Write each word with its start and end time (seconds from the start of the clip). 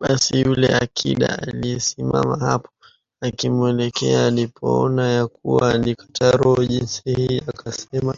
Basi 0.00 0.40
yule 0.40 0.74
akida 0.76 1.38
aliyesimama 1.38 2.36
hapo 2.38 2.70
akimwelekea 3.20 4.26
alipoona 4.26 5.08
ya 5.10 5.26
kuwa 5.26 5.72
alikata 5.74 6.30
roho 6.30 6.64
jinsi 6.66 7.02
hii 7.14 7.38
akasema 7.46 8.14